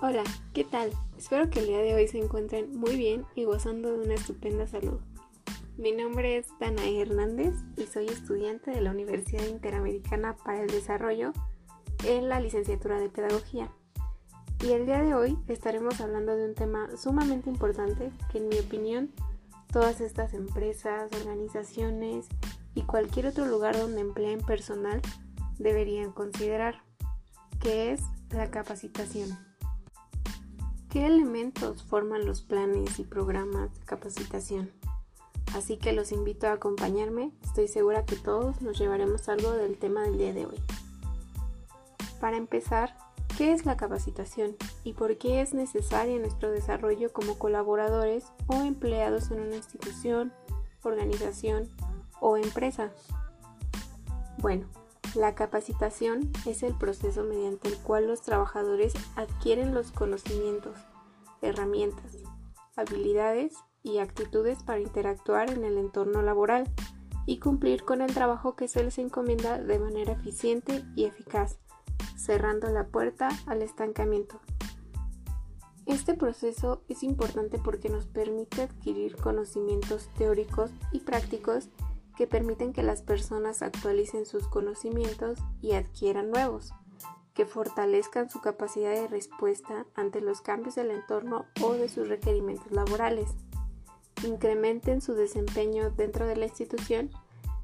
[0.00, 0.22] Hola,
[0.54, 0.92] ¿qué tal?
[1.16, 4.64] Espero que el día de hoy se encuentren muy bien y gozando de una estupenda
[4.68, 5.00] salud.
[5.76, 11.32] Mi nombre es Danae Hernández y soy estudiante de la Universidad Interamericana para el Desarrollo
[12.04, 13.72] en la licenciatura de Pedagogía.
[14.62, 18.58] Y el día de hoy estaremos hablando de un tema sumamente importante que en mi
[18.60, 19.10] opinión
[19.72, 22.28] todas estas empresas, organizaciones
[22.76, 25.02] y cualquier otro lugar donde empleen personal
[25.58, 26.84] deberían considerar,
[27.60, 29.47] que es la capacitación.
[30.90, 34.70] ¿Qué elementos forman los planes y programas de capacitación?
[35.54, 40.00] Así que los invito a acompañarme, estoy segura que todos nos llevaremos algo del tema
[40.00, 40.56] del día de hoy.
[42.22, 42.96] Para empezar,
[43.36, 48.62] ¿qué es la capacitación y por qué es necesaria en nuestro desarrollo como colaboradores o
[48.62, 50.32] empleados en una institución,
[50.82, 51.68] organización
[52.18, 52.92] o empresa?
[54.38, 54.66] Bueno,
[55.14, 60.76] la capacitación es el proceso mediante el cual los trabajadores adquieren los conocimientos,
[61.40, 62.16] herramientas,
[62.76, 66.70] habilidades y actitudes para interactuar en el entorno laboral
[67.26, 71.58] y cumplir con el trabajo que se les encomienda de manera eficiente y eficaz,
[72.16, 74.40] cerrando la puerta al estancamiento.
[75.86, 81.68] Este proceso es importante porque nos permite adquirir conocimientos teóricos y prácticos
[82.18, 86.74] que permiten que las personas actualicen sus conocimientos y adquieran nuevos,
[87.32, 92.72] que fortalezcan su capacidad de respuesta ante los cambios del entorno o de sus requerimientos
[92.72, 93.28] laborales,
[94.26, 97.10] incrementen su desempeño dentro de la institución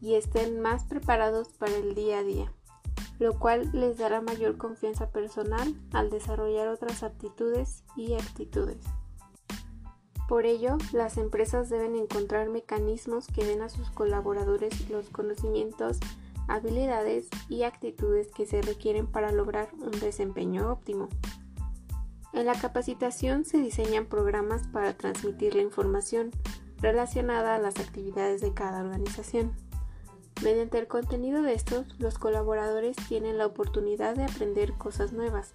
[0.00, 2.52] y estén más preparados para el día a día,
[3.18, 8.78] lo cual les dará mayor confianza personal al desarrollar otras aptitudes y actitudes.
[10.28, 16.00] Por ello, las empresas deben encontrar mecanismos que den a sus colaboradores los conocimientos,
[16.48, 21.08] habilidades y actitudes que se requieren para lograr un desempeño óptimo.
[22.32, 26.32] En la capacitación se diseñan programas para transmitir la información
[26.80, 29.52] relacionada a las actividades de cada organización.
[30.42, 35.54] Mediante el contenido de estos, los colaboradores tienen la oportunidad de aprender cosas nuevas,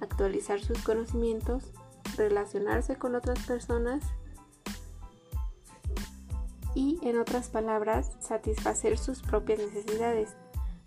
[0.00, 1.72] actualizar sus conocimientos
[2.16, 4.04] relacionarse con otras personas
[6.74, 10.34] y, en otras palabras, satisfacer sus propias necesidades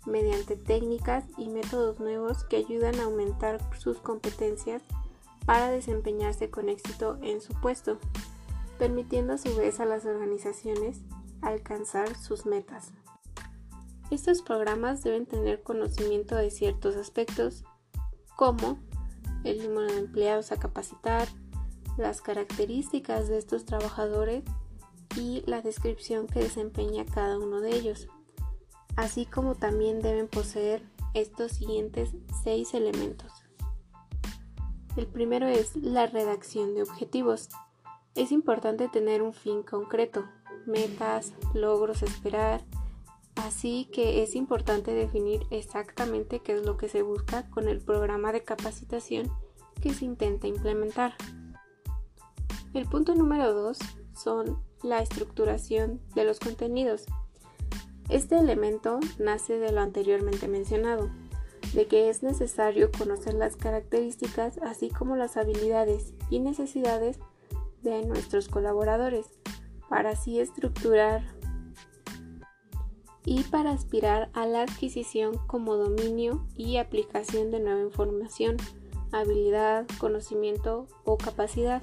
[0.04, 4.82] mediante técnicas y métodos nuevos que ayudan a aumentar sus competencias
[5.44, 7.98] para desempeñarse con éxito en su puesto,
[8.78, 11.00] permitiendo a su vez a las organizaciones
[11.40, 12.92] alcanzar sus metas.
[14.10, 17.64] Estos programas deben tener conocimiento de ciertos aspectos
[18.36, 18.78] como
[19.46, 21.28] el número de empleados a capacitar,
[21.96, 24.44] las características de estos trabajadores
[25.16, 28.08] y la descripción que desempeña cada uno de ellos,
[28.96, 30.82] así como también deben poseer
[31.14, 32.10] estos siguientes
[32.42, 33.32] seis elementos.
[34.96, 37.48] El primero es la redacción de objetivos.
[38.14, 40.24] Es importante tener un fin concreto,
[40.66, 42.64] metas, logros esperar,
[43.36, 48.32] así que es importante definir exactamente qué es lo que se busca con el programa
[48.32, 49.30] de capacitación
[49.80, 51.14] que se intenta implementar.
[52.74, 53.78] El punto número 2
[54.14, 57.06] son la estructuración de los contenidos.
[58.08, 61.10] Este elemento nace de lo anteriormente mencionado,
[61.74, 67.18] de que es necesario conocer las características así como las habilidades y necesidades
[67.82, 69.26] de nuestros colaboradores
[69.88, 71.22] para así estructurar
[73.26, 78.56] y para aspirar a la adquisición como dominio y aplicación de nueva información
[79.12, 81.82] habilidad, conocimiento o capacidad.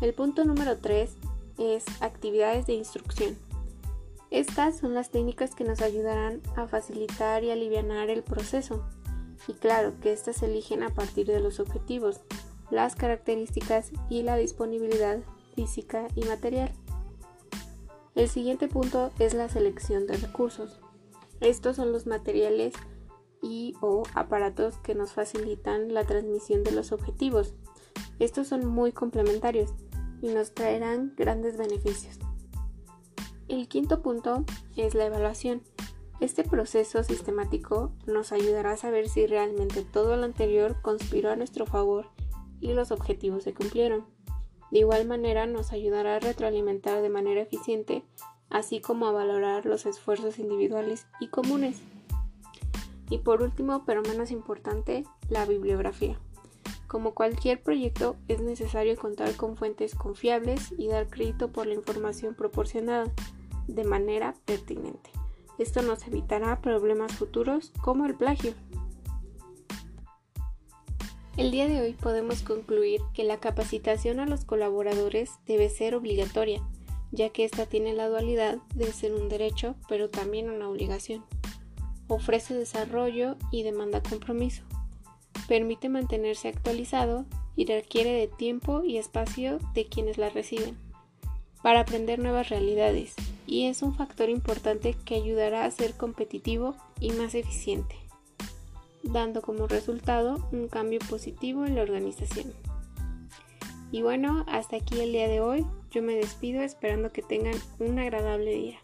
[0.00, 1.16] El punto número 3
[1.58, 3.36] es actividades de instrucción.
[4.30, 8.84] Estas son las técnicas que nos ayudarán a facilitar y aliviar el proceso.
[9.46, 12.20] Y claro que estas se eligen a partir de los objetivos,
[12.70, 15.18] las características y la disponibilidad
[15.54, 16.72] física y material.
[18.14, 20.80] El siguiente punto es la selección de recursos.
[21.40, 22.74] Estos son los materiales
[23.40, 27.54] y o aparatos que nos facilitan la transmisión de los objetivos.
[28.18, 29.74] Estos son muy complementarios
[30.20, 32.18] y nos traerán grandes beneficios.
[33.48, 34.44] El quinto punto
[34.76, 35.62] es la evaluación.
[36.20, 41.66] Este proceso sistemático nos ayudará a saber si realmente todo lo anterior conspiró a nuestro
[41.66, 42.06] favor
[42.60, 44.06] y los objetivos se cumplieron.
[44.72, 48.04] De igual manera nos ayudará a retroalimentar de manera eficiente,
[48.48, 51.82] así como a valorar los esfuerzos individuales y comunes.
[53.10, 56.18] Y por último, pero menos importante, la bibliografía.
[56.88, 62.34] Como cualquier proyecto, es necesario contar con fuentes confiables y dar crédito por la información
[62.34, 63.12] proporcionada
[63.68, 65.10] de manera pertinente.
[65.58, 68.54] Esto nos evitará problemas futuros como el plagio.
[71.38, 76.60] El día de hoy podemos concluir que la capacitación a los colaboradores debe ser obligatoria,
[77.10, 81.24] ya que ésta tiene la dualidad de ser un derecho, pero también una obligación.
[82.06, 84.62] Ofrece desarrollo y demanda compromiso.
[85.48, 87.24] Permite mantenerse actualizado
[87.56, 90.76] y requiere de tiempo y espacio de quienes la reciben
[91.62, 93.14] para aprender nuevas realidades
[93.46, 97.96] y es un factor importante que ayudará a ser competitivo y más eficiente
[99.02, 102.52] dando como resultado un cambio positivo en la organización.
[103.90, 105.66] Y bueno, hasta aquí el día de hoy.
[105.90, 108.78] Yo me despido esperando que tengan un agradable día.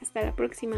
[0.00, 0.76] Hasta la próxima.